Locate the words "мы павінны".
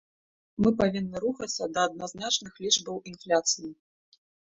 0.61-1.17